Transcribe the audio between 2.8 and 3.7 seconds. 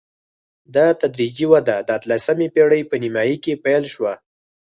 په نیمايي کې